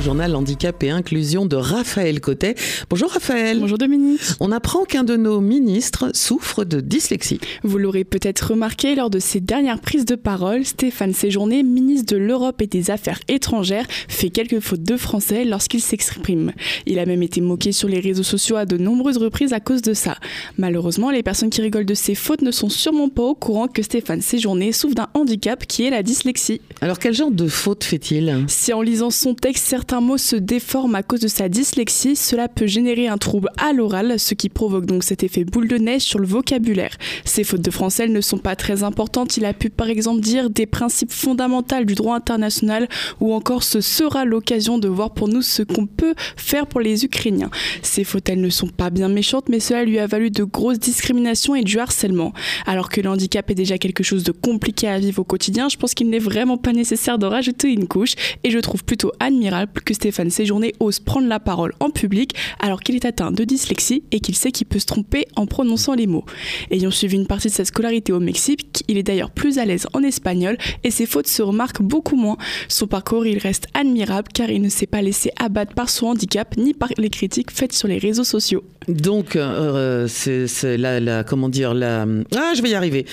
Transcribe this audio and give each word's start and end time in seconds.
Journal 0.00 0.36
handicap 0.36 0.80
et 0.84 0.90
inclusion 0.90 1.44
de 1.44 1.56
Raphaël 1.56 2.20
Cotet. 2.20 2.54
Bonjour 2.88 3.10
Raphaël. 3.10 3.58
Bonjour 3.58 3.78
Dominique. 3.78 4.20
On 4.38 4.52
apprend 4.52 4.84
qu'un 4.84 5.02
de 5.02 5.16
nos 5.16 5.40
ministres 5.40 6.10
souffre 6.14 6.64
de 6.64 6.80
dyslexie. 6.80 7.40
Vous 7.64 7.78
l'aurez 7.78 8.04
peut-être 8.04 8.52
remarqué 8.52 8.94
lors 8.94 9.10
de 9.10 9.18
ses 9.18 9.40
dernières 9.40 9.80
prises 9.80 10.04
de 10.04 10.14
parole, 10.14 10.64
Stéphane 10.64 11.12
Séjourné, 11.12 11.64
ministre 11.64 12.14
de 12.14 12.16
l'Europe 12.16 12.62
et 12.62 12.68
des 12.68 12.92
Affaires 12.92 13.18
étrangères, 13.26 13.86
fait 14.08 14.30
quelques 14.30 14.60
fautes 14.60 14.84
de 14.84 14.96
français 14.96 15.44
lorsqu'il 15.44 15.80
s'exprime. 15.80 16.52
Il 16.86 17.00
a 17.00 17.06
même 17.06 17.24
été 17.24 17.40
moqué 17.40 17.72
sur 17.72 17.88
les 17.88 17.98
réseaux 17.98 18.22
sociaux 18.22 18.56
à 18.56 18.66
de 18.66 18.76
nombreuses 18.76 19.18
reprises 19.18 19.52
à 19.52 19.58
cause 19.58 19.82
de 19.82 19.94
ça. 19.94 20.16
Malheureusement, 20.58 21.10
les 21.10 21.24
personnes 21.24 21.50
qui 21.50 21.60
rigolent 21.60 21.84
de 21.84 21.94
ses 21.94 22.14
fautes 22.14 22.42
ne 22.42 22.52
sont 22.52 22.68
sûrement 22.68 23.08
pas 23.08 23.24
au 23.24 23.34
courant 23.34 23.66
que 23.66 23.82
Stéphane 23.82 24.22
Séjourné 24.22 24.70
souffre 24.70 24.94
d'un 24.94 25.08
handicap 25.14 25.66
qui 25.66 25.84
est 25.84 25.90
la 25.90 26.04
dyslexie. 26.04 26.60
Alors 26.80 27.00
quel 27.00 27.14
genre 27.14 27.32
de 27.32 27.48
fautes 27.48 27.82
fait-il? 27.82 28.44
Si 28.46 28.72
en 28.72 28.80
lisant 28.80 29.10
son 29.10 29.34
texte, 29.34 29.66
certains 29.66 29.87
mots 29.96 30.18
se 30.18 30.36
déforment 30.36 30.94
à 30.94 31.02
cause 31.02 31.20
de 31.20 31.28
sa 31.28 31.48
dyslexie, 31.48 32.16
cela 32.16 32.48
peut 32.48 32.66
générer 32.66 33.08
un 33.08 33.18
trouble 33.18 33.48
à 33.56 33.72
l'oral, 33.72 34.18
ce 34.18 34.34
qui 34.34 34.48
provoque 34.48 34.86
donc 34.86 35.02
cet 35.02 35.24
effet 35.24 35.44
boule 35.44 35.68
de 35.68 35.78
neige 35.78 36.02
sur 36.02 36.18
le 36.18 36.26
vocabulaire. 36.26 36.96
Ces 37.24 37.44
fautes 37.44 37.62
de 37.62 37.70
français 37.70 38.06
ne 38.08 38.20
sont 38.20 38.38
pas 38.38 38.56
très 38.56 38.82
importantes. 38.82 39.36
Il 39.36 39.44
a 39.44 39.54
pu 39.54 39.70
par 39.70 39.88
exemple 39.88 40.20
dire 40.20 40.50
des 40.50 40.66
principes 40.66 41.12
fondamentaux 41.12 41.84
du 41.84 41.94
droit 41.94 42.16
international 42.16 42.88
ou 43.20 43.34
encore 43.34 43.62
ce 43.62 43.80
sera 43.80 44.24
l'occasion 44.24 44.78
de 44.78 44.88
voir 44.88 45.12
pour 45.12 45.28
nous 45.28 45.42
ce 45.42 45.62
qu'on 45.62 45.86
peut 45.86 46.14
faire 46.36 46.66
pour 46.66 46.80
les 46.80 47.04
Ukrainiens. 47.04 47.50
Ces 47.82 48.04
fautes, 48.04 48.28
elles 48.28 48.40
ne 48.40 48.50
sont 48.50 48.68
pas 48.68 48.90
bien 48.90 49.08
méchantes, 49.08 49.48
mais 49.48 49.60
cela 49.60 49.84
lui 49.84 49.98
a 49.98 50.06
valu 50.06 50.30
de 50.30 50.44
grosses 50.44 50.78
discriminations 50.78 51.54
et 51.54 51.62
du 51.62 51.78
harcèlement. 51.78 52.32
Alors 52.66 52.88
que 52.88 53.00
le 53.00 53.08
handicap 53.08 53.50
est 53.50 53.54
déjà 53.54 53.78
quelque 53.78 54.04
chose 54.04 54.24
de 54.24 54.32
compliqué 54.32 54.88
à 54.88 54.98
vivre 54.98 55.20
au 55.20 55.24
quotidien, 55.24 55.68
je 55.68 55.76
pense 55.76 55.94
qu'il 55.94 56.10
n'est 56.10 56.18
vraiment 56.18 56.58
pas 56.58 56.72
nécessaire 56.72 57.18
de 57.18 57.26
rajouter 57.26 57.72
une 57.72 57.86
couche 57.86 58.14
et 58.44 58.50
je 58.50 58.58
trouve 58.58 58.84
plutôt 58.84 59.12
admirable 59.20 59.77
que 59.84 59.94
Stéphane 59.94 60.30
Séjourné 60.30 60.74
ose 60.80 61.00
prendre 61.00 61.28
la 61.28 61.40
parole 61.40 61.72
en 61.80 61.90
public 61.90 62.34
alors 62.60 62.80
qu'il 62.80 62.94
est 62.94 63.04
atteint 63.04 63.30
de 63.30 63.44
dyslexie 63.44 64.02
et 64.12 64.20
qu'il 64.20 64.34
sait 64.34 64.52
qu'il 64.52 64.66
peut 64.66 64.78
se 64.78 64.86
tromper 64.86 65.26
en 65.36 65.46
prononçant 65.46 65.94
les 65.94 66.06
mots. 66.06 66.24
Ayant 66.70 66.90
suivi 66.90 67.16
une 67.16 67.26
partie 67.26 67.48
de 67.48 67.52
sa 67.52 67.64
scolarité 67.64 68.12
au 68.12 68.20
Mexique, 68.20 68.84
il 68.88 68.98
est 68.98 69.02
d'ailleurs 69.02 69.30
plus 69.30 69.58
à 69.58 69.64
l'aise 69.64 69.86
en 69.92 70.02
espagnol 70.02 70.56
et 70.84 70.90
ses 70.90 71.06
fautes 71.06 71.26
se 71.26 71.42
remarquent 71.42 71.82
beaucoup 71.82 72.16
moins. 72.16 72.36
Son 72.68 72.86
parcours, 72.86 73.26
il 73.26 73.38
reste 73.38 73.66
admirable 73.74 74.28
car 74.32 74.50
il 74.50 74.62
ne 74.62 74.68
s'est 74.68 74.86
pas 74.86 75.02
laissé 75.02 75.30
abattre 75.38 75.74
par 75.74 75.90
son 75.90 76.06
handicap 76.06 76.56
ni 76.56 76.74
par 76.74 76.88
les 76.96 77.10
critiques 77.10 77.50
faites 77.50 77.72
sur 77.72 77.88
les 77.88 77.98
réseaux 77.98 78.24
sociaux. 78.24 78.64
Donc, 78.88 79.36
euh, 79.36 80.06
c'est 80.08 80.76
la, 80.78 81.22
comment 81.24 81.48
dire, 81.48 81.74
la... 81.74 82.06
Ah, 82.34 82.52
je 82.56 82.62
vais 82.62 82.70
y 82.70 82.74
arriver. 82.74 83.04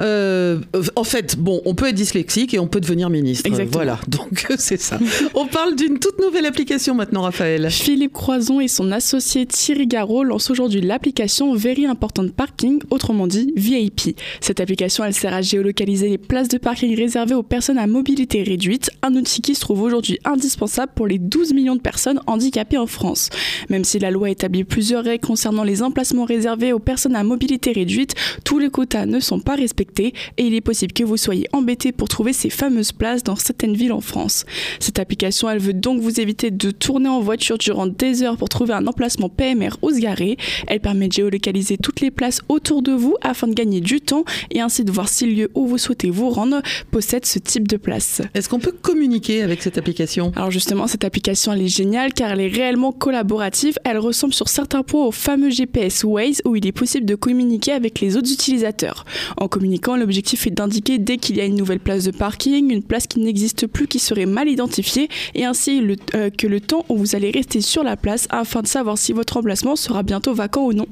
Euh, 0.00 0.60
en 0.94 1.04
fait, 1.04 1.36
bon, 1.36 1.60
on 1.64 1.74
peut 1.74 1.88
être 1.88 1.96
dyslexique 1.96 2.54
et 2.54 2.58
on 2.58 2.68
peut 2.68 2.80
devenir 2.80 3.10
ministre. 3.10 3.46
Exactement. 3.46 3.72
Voilà, 3.72 3.98
donc 4.08 4.46
c'est 4.58 4.80
ça. 4.80 4.98
on 5.34 5.46
parle 5.46 5.74
d'une 5.74 5.98
toute 6.08 6.20
nouvelle 6.20 6.46
application 6.46 6.94
maintenant, 6.94 7.22
Raphaël. 7.22 7.68
Philippe 7.68 8.12
Croison 8.12 8.60
et 8.60 8.68
son 8.68 8.92
associé 8.92 9.44
Thierry 9.44 9.88
Garot 9.88 10.22
lancent 10.22 10.50
aujourd'hui 10.50 10.80
l'application 10.80 11.52
Very 11.56 11.84
Important 11.84 12.28
Parking, 12.28 12.78
autrement 12.90 13.26
dit 13.26 13.52
VIP. 13.56 14.16
Cette 14.40 14.60
application, 14.60 15.02
elle 15.02 15.14
sert 15.14 15.34
à 15.34 15.42
géolocaliser 15.42 16.08
les 16.08 16.18
places 16.18 16.46
de 16.46 16.58
parking 16.58 16.96
réservées 16.96 17.34
aux 17.34 17.42
personnes 17.42 17.78
à 17.78 17.88
mobilité 17.88 18.44
réduite, 18.44 18.88
un 19.02 19.16
outil 19.16 19.40
qui 19.40 19.56
se 19.56 19.60
trouve 19.60 19.82
aujourd'hui 19.82 20.20
indispensable 20.24 20.92
pour 20.94 21.08
les 21.08 21.18
12 21.18 21.52
millions 21.54 21.74
de 21.74 21.80
personnes 21.80 22.20
handicapées 22.28 22.78
en 22.78 22.86
France. 22.86 23.28
Même 23.68 23.82
si 23.82 23.98
la 23.98 24.12
loi 24.12 24.30
établit 24.30 24.62
plusieurs 24.62 25.02
règles 25.02 25.26
concernant 25.26 25.64
les 25.64 25.82
emplacements 25.82 26.24
réservés 26.24 26.72
aux 26.72 26.78
personnes 26.78 27.16
à 27.16 27.24
mobilité 27.24 27.72
réduite, 27.72 28.14
tous 28.44 28.60
les 28.60 28.70
quotas 28.70 29.06
ne 29.06 29.18
sont 29.18 29.40
pas 29.40 29.56
respectés 29.56 30.14
et 30.36 30.46
il 30.46 30.54
est 30.54 30.60
possible 30.60 30.92
que 30.92 31.02
vous 31.02 31.16
soyez 31.16 31.48
embêté 31.52 31.90
pour 31.90 32.06
trouver 32.06 32.32
ces 32.32 32.50
fameuses 32.50 32.92
places 32.92 33.24
dans 33.24 33.34
certaines 33.34 33.74
villes 33.74 33.92
en 33.92 34.00
France. 34.00 34.44
Cette 34.78 35.00
application, 35.00 35.50
elle 35.50 35.58
veut 35.58 35.72
donc 35.86 36.00
vous 36.00 36.18
éviter 36.18 36.50
de 36.50 36.72
tourner 36.72 37.08
en 37.08 37.20
voiture 37.20 37.58
durant 37.58 37.86
des 37.86 38.24
heures 38.24 38.36
pour 38.36 38.48
trouver 38.48 38.74
un 38.74 38.88
emplacement 38.88 39.28
PMR 39.28 39.70
ou 39.82 39.90
se 39.90 40.00
garer. 40.00 40.36
Elle 40.66 40.80
permet 40.80 41.06
de 41.06 41.12
géolocaliser 41.12 41.78
toutes 41.78 42.00
les 42.00 42.10
places 42.10 42.40
autour 42.48 42.82
de 42.82 42.90
vous 42.90 43.14
afin 43.22 43.46
de 43.46 43.54
gagner 43.54 43.80
du 43.80 44.00
temps 44.00 44.24
et 44.50 44.60
ainsi 44.60 44.82
de 44.82 44.90
voir 44.90 45.08
si 45.08 45.26
le 45.26 45.32
lieu 45.32 45.50
où 45.54 45.64
vous 45.64 45.78
souhaitez 45.78 46.10
vous 46.10 46.28
rendre 46.28 46.60
possède 46.90 47.24
ce 47.24 47.38
type 47.38 47.68
de 47.68 47.76
place. 47.76 48.20
Est-ce 48.34 48.48
qu'on 48.48 48.58
peut 48.58 48.72
communiquer 48.72 49.44
avec 49.44 49.62
cette 49.62 49.78
application? 49.78 50.32
Alors 50.34 50.50
justement, 50.50 50.88
cette 50.88 51.04
application 51.04 51.52
elle 51.52 51.62
est 51.62 51.68
géniale 51.68 52.12
car 52.12 52.32
elle 52.32 52.40
est 52.40 52.48
réellement 52.48 52.90
collaborative. 52.90 53.78
Elle 53.84 53.98
ressemble 53.98 54.34
sur 54.34 54.48
certains 54.48 54.82
points 54.82 55.06
au 55.06 55.12
fameux 55.12 55.50
GPS 55.50 56.02
Waze 56.02 56.42
où 56.44 56.56
il 56.56 56.66
est 56.66 56.72
possible 56.72 57.06
de 57.06 57.14
communiquer 57.14 57.70
avec 57.70 58.00
les 58.00 58.16
autres 58.16 58.32
utilisateurs. 58.32 59.04
En 59.36 59.46
communiquant, 59.46 59.94
l'objectif 59.94 60.48
est 60.48 60.50
d'indiquer 60.50 60.98
dès 60.98 61.18
qu'il 61.18 61.36
y 61.36 61.40
a 61.40 61.44
une 61.44 61.54
nouvelle 61.54 61.78
place 61.78 62.02
de 62.02 62.10
parking, 62.10 62.72
une 62.72 62.82
place 62.82 63.06
qui 63.06 63.20
n'existe 63.20 63.68
plus 63.68 63.86
qui 63.86 64.00
serait 64.00 64.26
mal 64.26 64.48
identifiée 64.48 65.08
et 65.36 65.44
ainsi 65.44 65.75
le, 65.80 65.96
euh, 66.14 66.30
que 66.30 66.46
le 66.46 66.60
temps 66.60 66.84
où 66.88 66.96
vous 66.96 67.16
allez 67.16 67.30
rester 67.30 67.60
sur 67.60 67.82
la 67.82 67.96
place 67.96 68.26
afin 68.30 68.62
de 68.62 68.66
savoir 68.66 68.98
si 68.98 69.12
votre 69.12 69.36
emplacement 69.36 69.76
sera 69.76 70.02
bientôt 70.02 70.34
vacant 70.34 70.66
ou 70.66 70.72
non. 70.72 70.86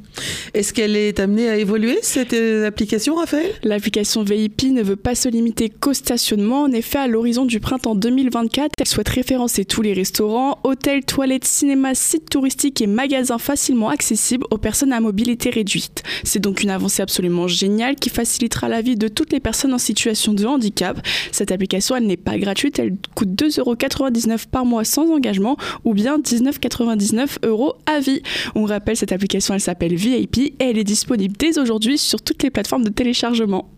Est-ce 0.54 0.72
qu'elle 0.72 0.96
est 0.96 1.20
amenée 1.20 1.48
à 1.48 1.56
évoluer 1.56 1.98
cette 2.02 2.32
euh, 2.32 2.66
application, 2.66 3.16
Raphaël? 3.16 3.50
L'application 3.62 4.22
VIP 4.22 4.64
ne 4.70 4.82
veut 4.82 4.96
pas 4.96 5.14
se 5.14 5.28
limiter 5.28 5.68
qu'au 5.68 5.92
stationnement. 5.92 6.62
En 6.62 6.72
effet, 6.72 6.98
à 6.98 7.06
l'horizon 7.06 7.44
du 7.44 7.60
printemps 7.60 7.94
2024, 7.94 8.72
elle 8.78 8.86
souhaite 8.86 9.08
référencer 9.08 9.64
tous 9.64 9.82
les 9.82 9.92
restaurants, 9.92 10.58
hôtels, 10.64 11.04
toilettes, 11.04 11.44
cinémas, 11.44 11.94
sites 11.94 12.30
touristiques 12.30 12.80
et 12.80 12.86
magasins 12.86 13.38
facilement 13.38 13.88
accessibles 13.88 14.46
aux 14.50 14.58
personnes 14.58 14.92
à 14.92 15.00
mobilité 15.00 15.50
réduite. 15.50 16.02
C'est 16.24 16.40
donc 16.40 16.62
une 16.62 16.70
avancée 16.70 17.02
absolument 17.02 17.48
géniale 17.48 17.96
qui 17.96 18.10
facilitera 18.10 18.68
la 18.68 18.80
vie 18.80 18.96
de 18.96 19.08
toutes 19.08 19.32
les 19.32 19.40
personnes 19.40 19.74
en 19.74 19.78
situation 19.78 20.32
de 20.32 20.44
handicap. 20.44 21.00
Cette 21.32 21.52
application, 21.52 21.96
elle 21.96 22.06
n'est 22.06 22.16
pas 22.16 22.38
gratuite, 22.38 22.78
elle 22.78 22.96
coûte 23.14 23.30
2,99€ 23.30 24.46
par 24.48 24.64
mois 24.74 24.84
sans 24.84 25.10
engagement 25.10 25.56
ou 25.84 25.94
bien 25.94 26.18
19,99 26.18 27.38
euros 27.44 27.74
à 27.86 28.00
vie. 28.00 28.22
On 28.54 28.64
rappelle, 28.64 28.96
cette 28.96 29.12
application, 29.12 29.54
elle 29.54 29.60
s'appelle 29.60 29.94
VIP 29.94 30.38
et 30.38 30.54
elle 30.60 30.78
est 30.78 30.84
disponible 30.84 31.34
dès 31.38 31.58
aujourd'hui 31.58 31.98
sur 31.98 32.20
toutes 32.22 32.42
les 32.42 32.50
plateformes 32.50 32.84
de 32.84 32.90
téléchargement. 32.90 33.70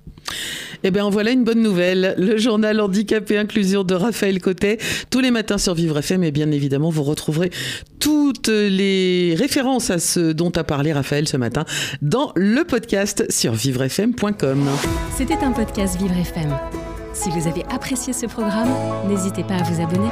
Eh 0.83 0.91
bien, 0.91 1.09
voilà 1.09 1.31
une 1.31 1.45
bonne 1.45 1.63
nouvelle. 1.63 2.15
Le 2.19 2.37
journal 2.37 2.81
Handicap 2.81 3.31
et 3.31 3.39
Inclusion 3.39 3.85
de 3.85 3.95
Raphaël 3.95 4.41
Cotet, 4.41 4.79
tous 5.11 5.21
les 5.21 5.31
matins 5.31 5.59
sur 5.59 5.75
Vivre 5.75 5.99
FM. 5.99 6.25
Et 6.25 6.31
bien 6.31 6.51
évidemment, 6.51 6.91
vous 6.91 7.03
retrouverez 7.03 7.51
toutes 8.01 8.49
les 8.49 9.35
références 9.37 9.91
à 9.91 9.99
ce 9.99 10.33
dont 10.33 10.51
a 10.51 10.65
parlé 10.65 10.93
Raphaël 10.93 11.29
ce 11.29 11.37
matin 11.37 11.65
dans 12.03 12.33
le 12.35 12.65
podcast 12.65 13.25
sur 13.31 13.53
vivrefm.com. 13.53 14.69
C'était 15.17 15.45
un 15.45 15.53
podcast 15.53 16.01
Vivre 16.01 16.17
FM. 16.17 16.57
Si 17.15 17.31
vous 17.31 17.49
avez 17.49 17.65
apprécié 17.71 18.13
ce 18.13 18.27
programme, 18.27 18.69
n'hésitez 19.09 19.43
pas 19.43 19.55
à 19.55 19.63
vous 19.63 19.83
abonner. 19.83 20.11